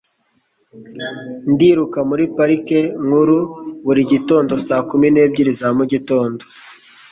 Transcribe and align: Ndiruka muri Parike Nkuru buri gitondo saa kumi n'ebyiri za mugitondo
Ndiruka 1.51 1.99
muri 2.09 2.23
Parike 2.35 2.79
Nkuru 3.05 3.37
buri 3.85 4.01
gitondo 4.11 4.53
saa 4.65 4.83
kumi 4.89 5.07
n'ebyiri 5.11 5.51
za 5.59 5.67
mugitondo 5.77 6.43